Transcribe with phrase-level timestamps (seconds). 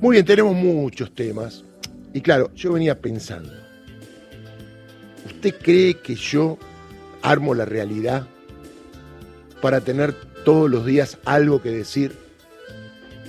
[0.00, 1.64] Muy bien, tenemos muchos temas.
[2.12, 3.52] Y claro, yo venía pensando,
[5.26, 6.58] ¿usted cree que yo
[7.22, 8.26] armo la realidad
[9.60, 10.14] para tener
[10.44, 12.16] todos los días algo que decir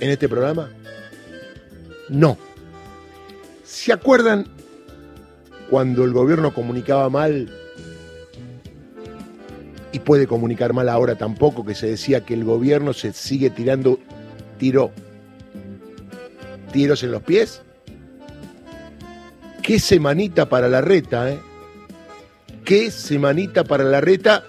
[0.00, 0.70] en este programa?
[2.08, 2.38] No.
[3.64, 4.46] ¿Se acuerdan
[5.70, 7.50] cuando el gobierno comunicaba mal
[9.92, 13.98] y puede comunicar mal ahora tampoco, que se decía que el gobierno se sigue tirando
[14.58, 14.92] tiro,
[16.72, 17.62] tiros en los pies?
[19.62, 21.38] Qué semanita para la reta, ¿eh?
[22.64, 24.44] Qué semanita para la reta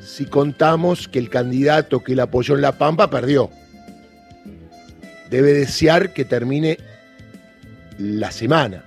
[0.00, 3.50] si contamos que el candidato que la apoyó en La Pampa perdió.
[5.30, 6.78] Debe desear que termine
[7.98, 8.84] la semana.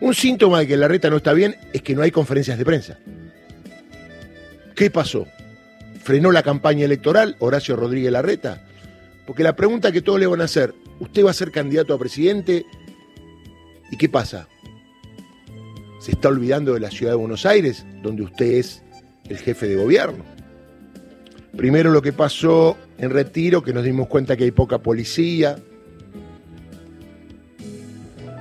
[0.00, 2.64] Un síntoma de que la reta no está bien es que no hay conferencias de
[2.64, 2.98] prensa.
[4.74, 5.26] ¿Qué pasó?
[6.02, 8.62] ¿Frenó la campaña electoral Horacio Rodríguez Larreta?
[9.26, 11.98] Porque la pregunta que todos le van a hacer, ¿usted va a ser candidato a
[11.98, 12.64] presidente?
[13.90, 14.48] ¿Y qué pasa?
[15.98, 18.82] ¿Se está olvidando de la ciudad de Buenos Aires, donde usted es
[19.28, 20.24] el jefe de gobierno?
[21.56, 25.58] Primero lo que pasó en Retiro, que nos dimos cuenta que hay poca policía.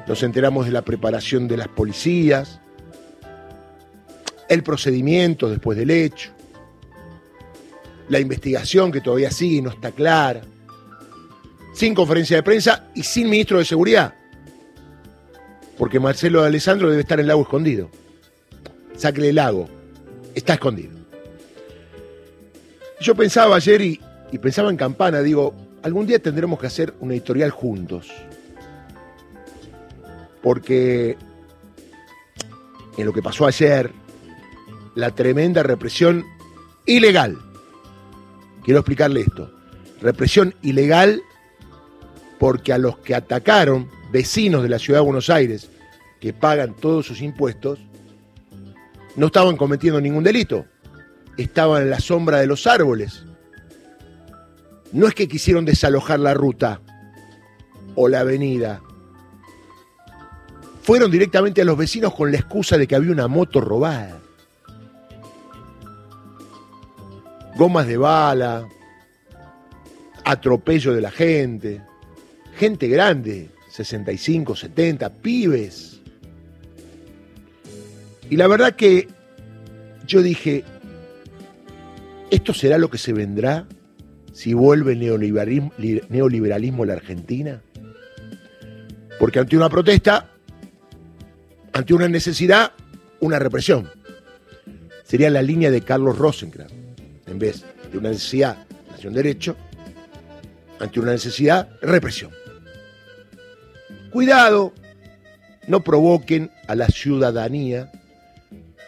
[0.07, 2.61] Nos enteramos de la preparación de las policías
[4.49, 6.31] el procedimiento después del hecho,
[8.09, 10.41] la investigación que todavía sigue y no está clara,
[11.73, 14.13] sin conferencia de prensa y sin ministro de Seguridad,
[15.77, 17.89] porque Marcelo de Alessandro debe estar en el lago escondido.
[18.95, 19.67] Sáquele el lago,
[20.35, 20.91] está escondido.
[22.99, 23.99] Yo pensaba ayer y,
[24.39, 28.11] pensaba en Campana, digo, algún día tendremos que hacer una editorial juntos,
[30.43, 31.17] porque
[32.97, 33.91] en lo que pasó ayer,
[34.93, 36.25] la tremenda represión
[36.85, 37.37] ilegal.
[38.63, 39.51] Quiero explicarle esto.
[40.01, 41.23] Represión ilegal
[42.41, 45.69] porque a los que atacaron, vecinos de la ciudad de Buenos Aires,
[46.19, 47.77] que pagan todos sus impuestos,
[49.15, 50.65] no estaban cometiendo ningún delito.
[51.37, 53.25] Estaban en la sombra de los árboles.
[54.91, 56.81] No es que quisieron desalojar la ruta
[57.93, 58.81] o la avenida.
[60.81, 64.19] Fueron directamente a los vecinos con la excusa de que había una moto robada.
[67.55, 68.67] gomas de bala,
[70.25, 71.83] atropello de la gente,
[72.61, 75.99] gente grande, 65, 70, pibes.
[78.29, 79.07] Y la verdad que
[80.05, 80.63] yo dije,
[82.29, 83.65] ¿esto será lo que se vendrá
[84.31, 87.63] si vuelve el neoliberalismo, a la Argentina?
[89.19, 90.29] Porque ante una protesta,
[91.73, 92.73] ante una necesidad,
[93.21, 93.89] una represión.
[95.03, 96.73] Sería la línea de Carlos Rosenkrantz
[97.25, 99.57] en vez de una necesidad, nación derecho,
[100.79, 102.40] ante una necesidad, represión.
[104.11, 104.73] Cuidado,
[105.67, 107.89] no provoquen a la ciudadanía,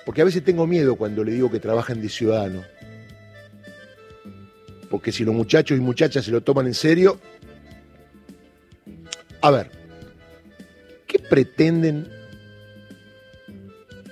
[0.06, 2.61] porque a veces tengo miedo cuando le digo que trabajan de ciudadano.
[4.89, 7.19] Porque si los muchachos y muchachas se lo toman en serio,
[9.41, 9.72] a ver,
[11.07, 12.09] ¿qué pretenden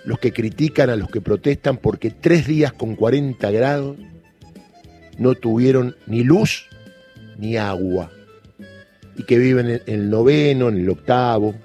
[0.06, 3.98] los que critican a los que protestan porque tres días con 40 grados
[5.18, 6.68] no tuvieron ni luz
[7.38, 8.12] ni agua
[9.16, 11.56] y que viven en el noveno, en el octavo,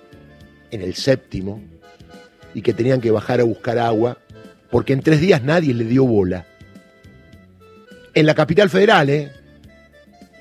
[0.71, 1.63] en el séptimo
[2.55, 4.19] y que tenían que bajar a buscar agua
[4.71, 6.47] porque en tres días nadie le dio bola.
[8.15, 9.31] En la capital federal, ¿eh?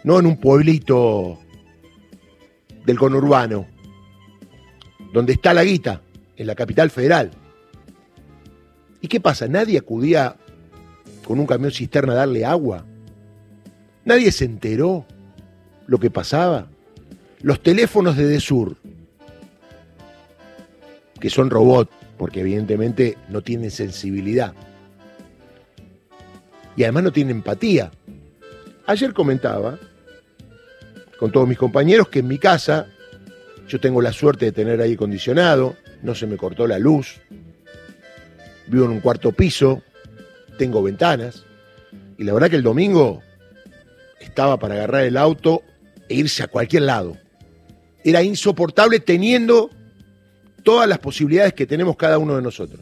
[0.04, 1.40] No en un pueblito
[2.86, 3.68] del conurbano,
[5.14, 6.02] donde está la guita,
[6.38, 7.32] en la capital federal.
[9.02, 9.48] ¿Y qué pasa?
[9.48, 10.36] ¿Nadie acudía
[11.26, 12.86] con un camión cisterna a darle agua?
[14.04, 15.06] Nadie se enteró
[15.88, 16.68] lo que pasaba.
[17.46, 18.76] Los teléfonos de Desur,
[21.20, 24.56] que son robots, porque evidentemente no tienen sensibilidad.
[26.76, 27.92] Y además no tienen empatía.
[28.88, 29.78] Ayer comentaba
[31.20, 32.88] con todos mis compañeros que en mi casa
[33.68, 37.22] yo tengo la suerte de tener aire acondicionado, no se me cortó la luz,
[38.66, 39.84] vivo en un cuarto piso,
[40.58, 41.46] tengo ventanas,
[42.18, 43.22] y la verdad que el domingo
[44.20, 45.62] estaba para agarrar el auto
[46.10, 47.20] e irse a cualquier lado.
[48.06, 49.72] Era insoportable teniendo
[50.62, 52.82] todas las posibilidades que tenemos cada uno de nosotros.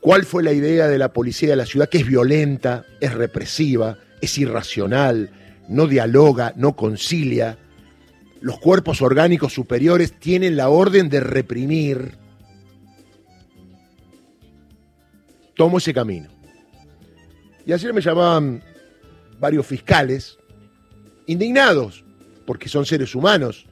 [0.00, 1.88] ¿Cuál fue la idea de la policía de la ciudad?
[1.88, 5.30] Que es violenta, es represiva, es irracional,
[5.68, 7.58] no dialoga, no concilia.
[8.40, 12.16] Los cuerpos orgánicos superiores tienen la orden de reprimir.
[15.56, 16.28] Tomo ese camino.
[17.66, 18.62] Y ayer me llamaban
[19.40, 20.37] varios fiscales
[21.28, 22.04] indignados,
[22.46, 23.66] porque son seres humanos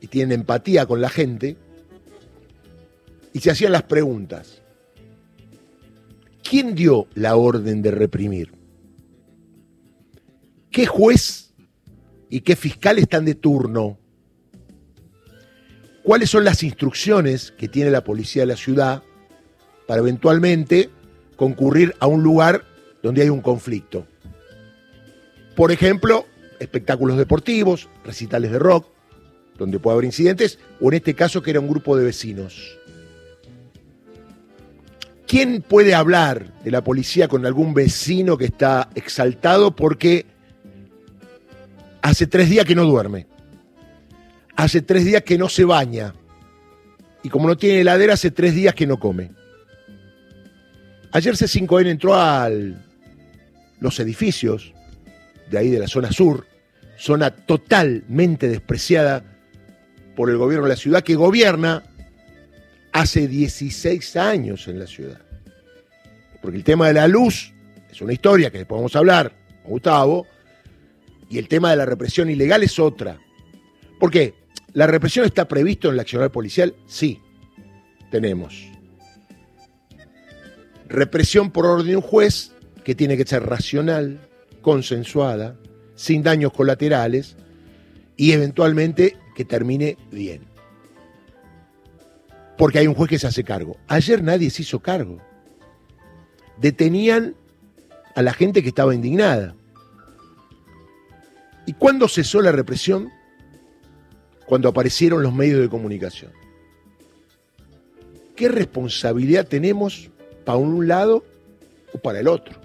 [0.00, 1.56] y tienen empatía con la gente,
[3.32, 4.60] y se hacían las preguntas.
[6.48, 8.52] ¿Quién dio la orden de reprimir?
[10.70, 11.54] ¿Qué juez
[12.28, 13.98] y qué fiscal están de turno?
[16.02, 19.02] ¿Cuáles son las instrucciones que tiene la policía de la ciudad
[19.86, 20.90] para eventualmente
[21.36, 22.64] concurrir a un lugar
[23.02, 24.06] donde hay un conflicto?
[25.54, 26.26] Por ejemplo,
[26.62, 28.86] espectáculos deportivos, recitales de rock,
[29.58, 32.78] donde puede haber incidentes, o en este caso que era un grupo de vecinos.
[35.26, 40.26] ¿Quién puede hablar de la policía con algún vecino que está exaltado porque
[42.02, 43.26] hace tres días que no duerme?
[44.56, 46.14] Hace tres días que no se baña.
[47.22, 49.30] Y como no tiene heladera, hace tres días que no come.
[51.12, 52.50] Ayer C5N entró a
[53.80, 54.74] los edificios
[55.50, 56.46] de ahí de la zona sur,
[57.02, 59.24] zona totalmente despreciada
[60.14, 61.82] por el gobierno de la ciudad, que gobierna
[62.92, 65.20] hace 16 años en la ciudad.
[66.40, 67.52] Porque el tema de la luz
[67.90, 69.32] es una historia que después vamos a hablar
[69.64, 70.28] Gustavo,
[71.28, 73.18] y el tema de la represión ilegal es otra.
[73.98, 74.34] ¿Por qué?
[74.72, 76.74] ¿La represión está previsto en la accionar policial?
[76.86, 77.20] Sí,
[78.12, 78.68] tenemos.
[80.88, 82.52] Represión por orden de un juez
[82.84, 84.20] que tiene que ser racional,
[84.60, 85.56] consensuada,
[85.94, 87.36] sin daños colaterales
[88.16, 90.42] y eventualmente que termine bien.
[92.56, 93.76] Porque hay un juez que se hace cargo.
[93.88, 95.18] Ayer nadie se hizo cargo.
[96.58, 97.34] Detenían
[98.14, 99.54] a la gente que estaba indignada.
[101.66, 103.10] ¿Y cuándo cesó la represión?
[104.46, 106.32] Cuando aparecieron los medios de comunicación.
[108.36, 110.10] ¿Qué responsabilidad tenemos
[110.44, 111.24] para un lado
[111.92, 112.62] o para el otro?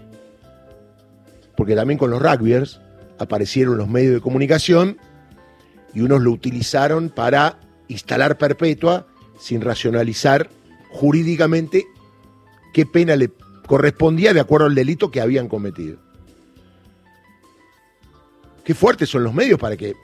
[1.58, 2.80] porque también con los rugbyers
[3.20, 4.98] aparecieron los medios de comunicación
[5.94, 9.08] y unos lo utilizaron para instalar perpetua
[9.40, 10.50] sin racionalizar
[10.90, 11.88] jurídicamente
[12.74, 13.32] qué pena le
[13.66, 15.98] correspondía de acuerdo al delito que habían cometido.
[18.64, 19.96] Qué fuertes son los medios para que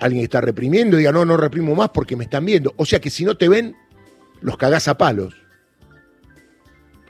[0.00, 2.74] alguien está reprimiendo y diga, no, no reprimo más porque me están viendo.
[2.76, 3.76] O sea que si no te ven,
[4.40, 5.34] los cagás a palos.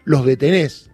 [0.04, 0.90] Los detenés.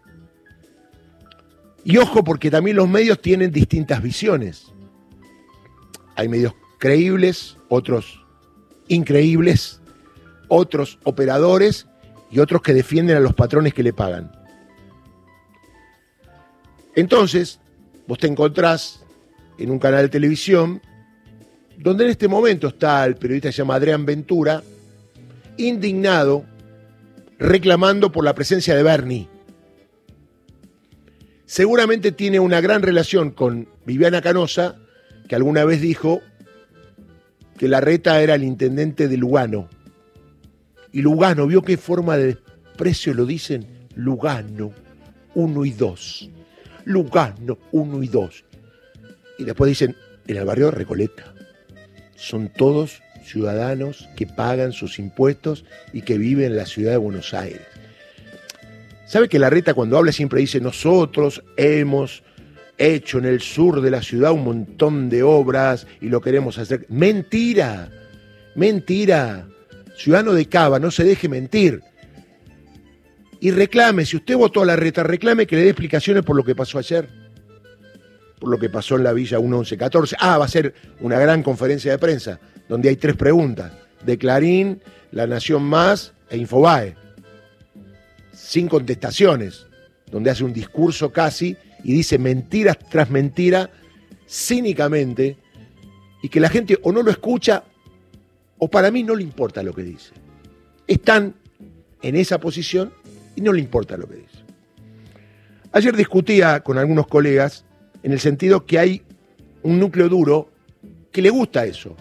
[1.88, 4.66] Y ojo, porque también los medios tienen distintas visiones.
[6.16, 8.22] Hay medios creíbles, otros
[8.88, 9.80] increíbles,
[10.48, 11.86] otros operadores
[12.30, 14.30] y otros que defienden a los patrones que le pagan.
[16.94, 17.58] Entonces,
[18.06, 19.02] vos te encontrás
[19.56, 20.82] en un canal de televisión
[21.78, 24.62] donde en este momento está el periodista que se llama Adrián Ventura,
[25.56, 26.44] indignado,
[27.38, 29.37] reclamando por la presencia de Bernie
[31.48, 34.76] seguramente tiene una gran relación con Viviana Canosa,
[35.26, 36.20] que alguna vez dijo
[37.56, 39.68] que Larreta era el intendente de Lugano.
[40.92, 43.88] Y Lugano, ¿vio qué forma de desprecio lo dicen?
[43.94, 44.72] Lugano,
[45.34, 46.30] uno y dos.
[46.84, 48.44] Lugano, uno y dos.
[49.38, 49.96] Y después dicen,
[50.26, 51.34] en el barrio Recoleta.
[52.14, 55.64] Son todos ciudadanos que pagan sus impuestos
[55.94, 57.62] y que viven en la ciudad de Buenos Aires.
[59.08, 62.22] ¿Sabe que la reta cuando habla siempre dice nosotros hemos
[62.76, 66.84] hecho en el sur de la ciudad un montón de obras y lo queremos hacer?
[66.90, 67.88] Mentira,
[68.54, 69.48] mentira.
[69.96, 71.80] Ciudadano de Cava, no se deje mentir.
[73.40, 76.44] Y reclame, si usted votó a la reta, reclame que le dé explicaciones por lo
[76.44, 77.08] que pasó ayer,
[78.38, 80.16] por lo que pasó en la Villa 1114.
[80.20, 83.72] Ah, va a ser una gran conferencia de prensa, donde hay tres preguntas,
[84.04, 87.07] de Clarín, La Nación Más e Infobae
[88.38, 89.66] sin contestaciones,
[90.10, 93.70] donde hace un discurso casi y dice mentiras tras mentira
[94.28, 95.36] cínicamente
[96.22, 97.64] y que la gente o no lo escucha
[98.58, 100.12] o para mí no le importa lo que dice.
[100.86, 101.34] Están
[102.00, 102.92] en esa posición
[103.36, 104.38] y no le importa lo que dice.
[105.72, 107.64] Ayer discutía con algunos colegas
[108.02, 109.02] en el sentido que hay
[109.62, 110.50] un núcleo duro
[111.12, 111.96] que le gusta eso,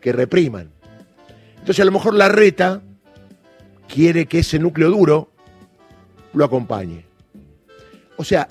[0.00, 0.70] que repriman.
[1.58, 2.82] Entonces a lo mejor la reta
[3.92, 5.35] quiere que ese núcleo duro
[6.36, 7.04] lo acompañe.
[8.16, 8.48] O sea,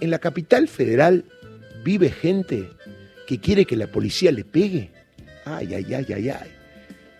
[0.00, 1.24] en la capital federal
[1.84, 2.70] vive gente
[3.26, 4.90] que quiere que la policía le pegue.
[5.44, 6.50] Ay, ay, ay, ay, ay.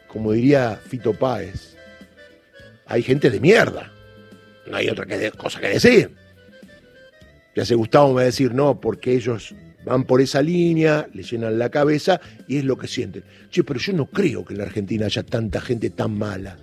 [0.09, 1.77] Como diría Fito Páez,
[2.87, 3.93] hay gente de mierda.
[4.67, 6.11] No hay otra cosa que decir.
[7.55, 11.23] Ya se Gustavo me va a decir, no, porque ellos van por esa línea, le
[11.23, 13.25] llenan la cabeza y es lo que sienten.
[13.51, 16.59] Che, pero yo no creo que en la Argentina haya tanta gente tan mala.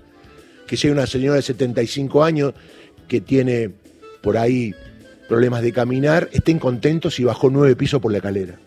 [0.68, 2.54] Que sea una señora de 75 años
[3.08, 3.72] que tiene
[4.22, 4.74] por ahí
[5.28, 8.60] problemas de caminar, estén contentos si bajó nueve pisos por la escalera.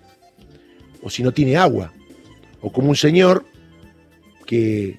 [1.02, 1.92] O si no tiene agua.
[2.60, 3.44] O como un señor
[4.46, 4.98] que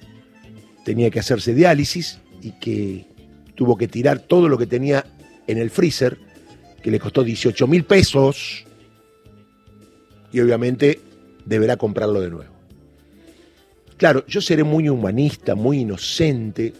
[0.84, 3.06] tenía que hacerse diálisis y que
[3.54, 5.04] tuvo que tirar todo lo que tenía
[5.46, 6.18] en el freezer,
[6.82, 8.64] que le costó 18 mil pesos,
[10.32, 11.00] y obviamente
[11.44, 12.52] deberá comprarlo de nuevo.
[13.96, 16.72] Claro, yo seré muy humanista, muy inocente,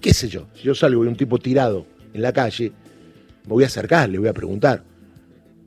[0.00, 2.72] qué sé yo, si yo salgo y un tipo tirado en la calle,
[3.44, 4.84] me voy a acercar, le voy a preguntar.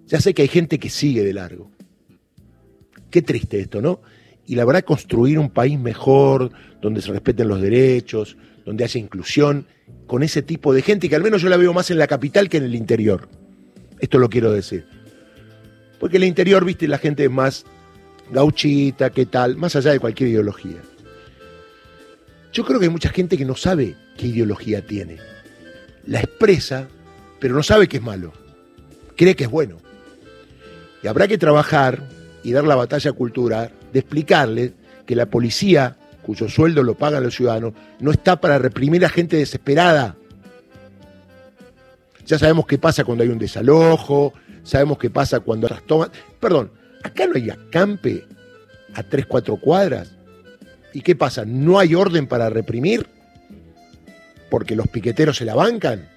[0.07, 1.69] Ya sé que hay gente que sigue de largo.
[3.11, 4.01] Qué triste esto, ¿no?
[4.45, 6.51] Y la verdad, construir un país mejor,
[6.81, 9.67] donde se respeten los derechos, donde haya inclusión,
[10.07, 12.47] con ese tipo de gente, que al menos yo la veo más en la capital
[12.49, 13.27] que en el interior.
[13.99, 14.85] Esto lo quiero decir.
[15.99, 17.65] Porque en el interior, viste, la gente es más
[18.31, 20.77] gauchita, qué tal, más allá de cualquier ideología.
[22.53, 25.17] Yo creo que hay mucha gente que no sabe qué ideología tiene.
[26.07, 26.87] La expresa,
[27.39, 28.33] pero no sabe que es malo.
[29.15, 29.77] Cree que es bueno.
[31.03, 32.01] Y habrá que trabajar
[32.43, 34.73] y dar la batalla cultural de explicarle
[35.05, 39.37] que la policía, cuyo sueldo lo pagan los ciudadanos, no está para reprimir a gente
[39.37, 40.15] desesperada.
[42.25, 44.33] Ya sabemos qué pasa cuando hay un desalojo,
[44.63, 46.09] sabemos qué pasa cuando las toman.
[46.39, 46.71] Perdón,
[47.03, 48.25] acá no hay acampe
[48.93, 50.13] a tres, cuatro cuadras.
[50.93, 51.45] ¿Y qué pasa?
[51.45, 53.16] ¿No hay orden para reprimir?
[54.49, 56.07] ¿Porque los piqueteros se la bancan?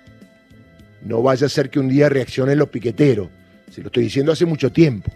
[1.03, 3.29] No vaya a ser que un día reaccionen los piqueteros.
[3.71, 5.11] Se lo estoy diciendo hace mucho tiempo.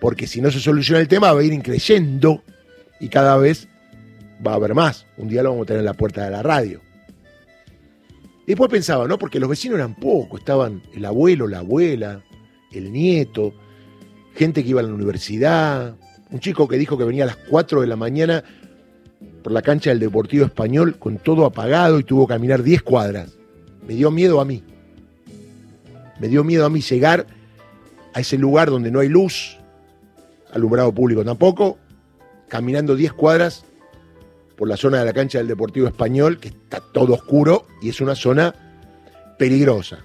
[0.00, 2.42] Porque si no se soluciona el tema va a ir increyendo
[3.00, 3.68] y cada vez
[4.46, 5.06] va a haber más.
[5.16, 6.80] Un día lo vamos a tener en la puerta de la radio.
[8.46, 9.18] Después pensaba, ¿no?
[9.18, 12.22] Porque los vecinos eran pocos, estaban el abuelo, la abuela,
[12.72, 13.52] el nieto,
[14.34, 15.96] gente que iba a la universidad,
[16.30, 18.44] un chico que dijo que venía a las 4 de la mañana
[19.42, 23.36] por la cancha del Deportivo Español con todo apagado y tuvo que caminar 10 cuadras.
[23.86, 24.62] Me dio miedo a mí.
[26.20, 27.26] Me dio miedo a mí llegar
[28.14, 29.56] a ese lugar donde no hay luz,
[30.52, 31.78] alumbrado público tampoco,
[32.48, 33.64] caminando 10 cuadras
[34.56, 38.00] por la zona de la cancha del Deportivo Español, que está todo oscuro y es
[38.00, 38.54] una zona
[39.38, 40.04] peligrosa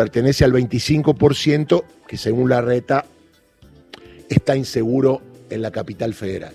[0.00, 3.04] pertenece al 25% que según la reta
[4.30, 5.20] está inseguro
[5.50, 6.54] en la capital federal.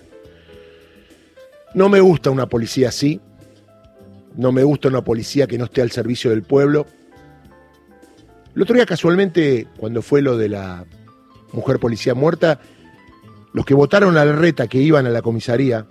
[1.76, 3.20] No me gusta una policía así,
[4.38, 6.86] no me gusta una policía que no esté al servicio del pueblo.
[8.56, 10.86] El otro día casualmente, cuando fue lo de la
[11.52, 12.62] mujer policía muerta,
[13.52, 15.86] los que votaron a la reta que iban a la comisaría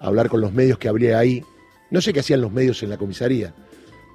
[0.00, 1.44] a hablar con los medios que habría ahí,
[1.90, 3.54] no sé qué hacían los medios en la comisaría,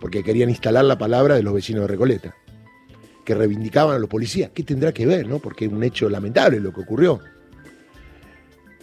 [0.02, 2.36] porque querían instalar la palabra de los vecinos de Recoleta,
[3.24, 4.50] que reivindicaban a los policías.
[4.56, 5.38] ¿Qué tendrá que ver, no?
[5.38, 7.22] Porque es un hecho lamentable lo que ocurrió.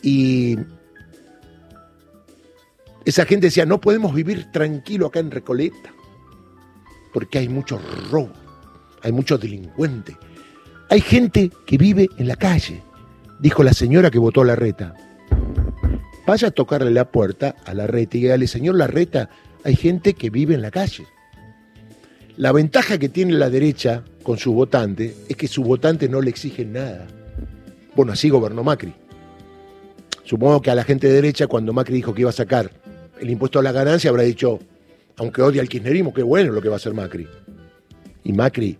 [0.02, 0.58] Y
[3.04, 5.92] esa gente decía, no podemos vivir tranquilo acá en Recoleta,
[7.12, 7.80] porque hay mucho
[8.10, 8.32] robo,
[9.02, 10.16] hay muchos delincuentes.
[10.90, 12.82] Hay gente que vive en la calle,
[13.40, 14.94] dijo la señora que votó a la reta.
[16.26, 19.30] Vaya a tocarle la puerta a la reta y dígale, señor la reta,
[19.64, 21.06] hay gente que vive en la calle.
[22.36, 26.30] La ventaja que tiene la derecha con su votante es que su votante no le
[26.30, 27.06] exige nada.
[27.94, 28.94] Bueno, así gobernó Macri.
[30.24, 32.70] Supongo que a la gente de derecha, cuando Macri dijo que iba a sacar
[33.20, 34.60] el impuesto a la ganancia, habrá dicho,
[35.16, 37.26] aunque odia al kirchnerismo, qué bueno lo que va a hacer Macri.
[38.24, 38.78] Y Macri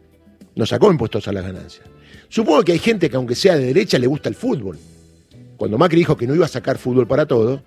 [0.54, 1.82] no sacó impuestos a la ganancia.
[2.28, 4.78] Supongo que hay gente que aunque sea de derecha le gusta el fútbol.
[5.56, 7.60] Cuando Macri dijo que no iba a sacar fútbol para todos,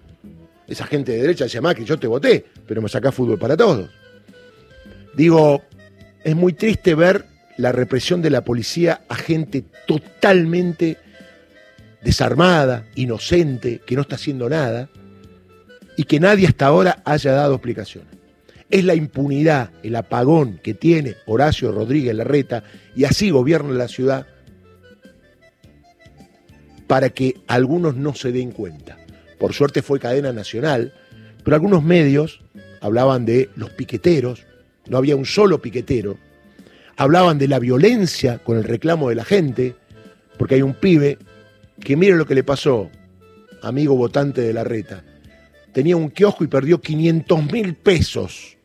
[0.67, 3.89] esa gente de derecha decía, Macri, yo te voté, pero me sacás fútbol para todos.
[5.15, 5.62] Digo,
[6.24, 7.25] es muy triste ver
[7.58, 10.98] la represión de la policía a gente totalmente
[12.05, 14.89] desarmada, inocente, que no está haciendo nada
[15.97, 18.13] y que nadie hasta ahora haya dado explicaciones.
[18.69, 22.63] Es la impunidad, el apagón que tiene Horacio Rodríguez Larreta
[22.95, 24.25] y así gobierna la ciudad
[26.88, 28.97] para que algunos no se den cuenta
[29.38, 30.93] por suerte fue cadena nacional,
[31.43, 32.41] pero algunos medios
[32.81, 34.45] hablaban de los piqueteros,
[34.88, 36.17] no había un solo piquetero,
[36.97, 39.75] hablaban de la violencia con el reclamo de la gente,
[40.38, 41.17] porque hay un pibe
[41.79, 42.89] que mire lo que le pasó,
[43.62, 45.03] amigo votante de la reta,
[45.74, 48.58] tenía un kiosco y perdió 500 mil pesos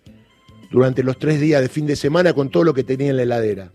[0.70, 3.22] durante los tres días de fin de semana con todo lo que tenía en la
[3.22, 3.72] heladera.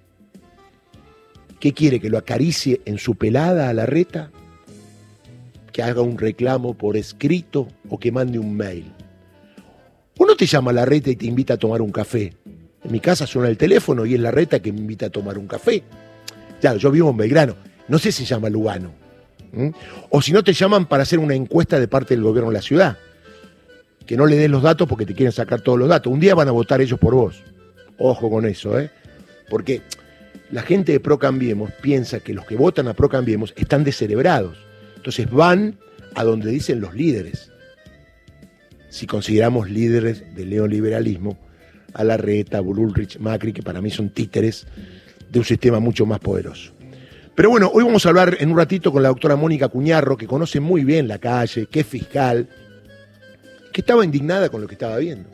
[1.60, 2.00] ¿Qué quiere?
[2.00, 4.32] ¿Que lo acaricie en su pelada a la reta?
[5.75, 8.94] que haga un reclamo por escrito o que mande un mail.
[10.18, 12.34] Uno te llama a la reta y te invita a tomar un café.
[12.82, 15.38] En mi casa suena el teléfono y es la reta que me invita a tomar
[15.38, 15.84] un café.
[16.62, 17.58] Claro, yo vivo en Belgrano.
[17.89, 18.94] No sé si se llama Lugano.
[20.09, 22.62] O si no te llaman para hacer una encuesta de parte del gobierno de la
[22.62, 22.97] ciudad.
[24.05, 26.12] Que no le des los datos porque te quieren sacar todos los datos.
[26.12, 27.43] Un día van a votar ellos por vos.
[27.97, 28.91] Ojo con eso, ¿eh?
[29.50, 29.81] Porque
[30.51, 34.57] la gente de Pro Cambiemos piensa que los que votan a Pro Cambiemos están descerebrados.
[34.97, 35.77] Entonces van
[36.13, 37.51] a donde dicen los líderes.
[38.89, 41.38] Si consideramos líderes del neoliberalismo,
[41.95, 44.67] a la reta, Bullrich, Macri, que para mí son títeres
[45.31, 46.75] de un sistema mucho más poderoso.
[47.36, 50.25] Pero bueno, hoy vamos a hablar en un ratito con la doctora Mónica Cuñarro, que
[50.25, 52.48] conoce muy bien la calle, que es fiscal,
[53.74, 55.30] que estaba indignada con lo que estaba viendo.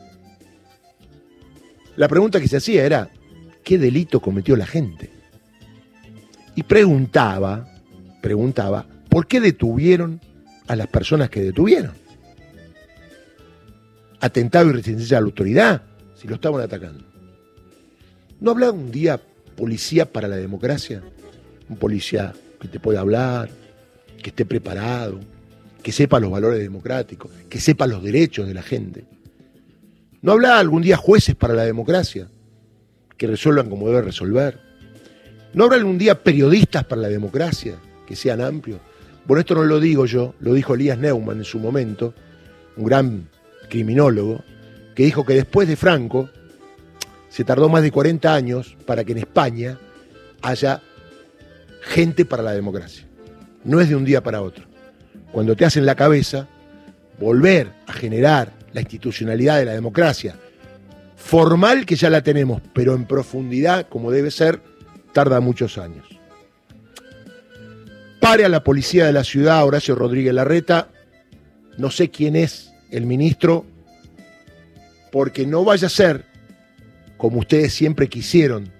[1.94, 3.08] La pregunta que se hacía era,
[3.62, 5.10] ¿qué delito cometió la gente?
[6.56, 7.68] Y preguntaba,
[8.20, 10.20] preguntaba, ¿por qué detuvieron
[10.66, 11.92] a las personas que detuvieron?
[14.20, 15.82] Atentado y resistencia a la autoridad,
[16.16, 17.04] si lo estaban atacando.
[18.40, 19.20] ¿No hablaba un día
[19.56, 21.00] policía para la democracia?
[21.72, 23.48] Un policía que te pueda hablar,
[24.22, 25.20] que esté preparado,
[25.82, 29.06] que sepa los valores democráticos, que sepa los derechos de la gente.
[30.20, 32.28] ¿No hablaba algún día jueces para la democracia?
[33.16, 34.60] Que resuelvan como debe resolver.
[35.54, 37.76] ¿No habrá algún día periodistas para la democracia?
[38.06, 38.78] Que sean amplios.
[39.24, 42.12] Bueno, esto no lo digo yo, lo dijo Elías Neumann en su momento,
[42.76, 43.28] un gran
[43.70, 44.44] criminólogo,
[44.94, 46.28] que dijo que después de Franco
[47.30, 49.78] se tardó más de 40 años para que en España
[50.42, 50.82] haya
[51.82, 53.06] gente para la democracia.
[53.64, 54.64] No es de un día para otro.
[55.32, 56.48] Cuando te hacen la cabeza,
[57.18, 60.36] volver a generar la institucionalidad de la democracia,
[61.16, 64.60] formal que ya la tenemos, pero en profundidad como debe ser,
[65.12, 66.06] tarda muchos años.
[68.20, 70.88] Pare a la policía de la ciudad, Horacio Rodríguez Larreta,
[71.76, 73.66] no sé quién es el ministro,
[75.10, 76.24] porque no vaya a ser,
[77.16, 78.70] como ustedes siempre quisieron,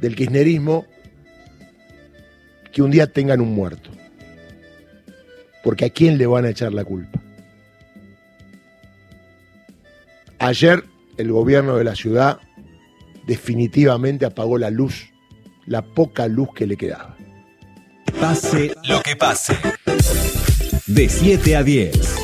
[0.00, 0.86] del kirchnerismo,
[2.72, 3.90] que un día tengan un muerto.
[5.62, 7.20] Porque a quién le van a echar la culpa.
[10.38, 10.84] Ayer
[11.18, 12.40] el gobierno de la ciudad
[13.26, 15.12] definitivamente apagó la luz,
[15.66, 17.16] la poca luz que le quedaba.
[18.20, 19.56] Pase lo que pase.
[20.86, 22.21] De 7 a 10.